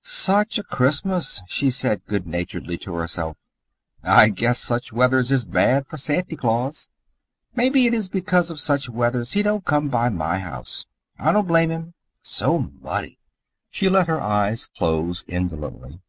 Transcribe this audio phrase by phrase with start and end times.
[0.00, 3.36] "Such a Christmas!" she said good naturedly to herself.
[4.04, 6.88] "I guess such weathers is bad for Santy Claus.
[7.56, 10.86] Mebby it is because of such weathers he don't come by my house.
[11.18, 11.94] I don't blame him.
[12.20, 13.18] So muddy!"
[13.70, 16.00] She let her eyes close indolently.